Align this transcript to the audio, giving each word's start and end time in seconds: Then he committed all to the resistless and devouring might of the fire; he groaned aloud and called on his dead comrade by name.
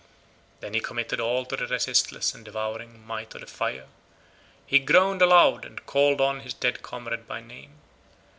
Then 0.61 0.73
he 0.73 0.79
committed 0.79 1.19
all 1.19 1.45
to 1.45 1.55
the 1.55 1.67
resistless 1.67 2.33
and 2.33 2.43
devouring 2.43 3.05
might 3.05 3.35
of 3.35 3.41
the 3.41 3.45
fire; 3.45 3.85
he 4.65 4.79
groaned 4.79 5.21
aloud 5.21 5.63
and 5.63 5.85
called 5.85 6.19
on 6.19 6.39
his 6.39 6.55
dead 6.55 6.81
comrade 6.81 7.27
by 7.27 7.39
name. 7.39 7.73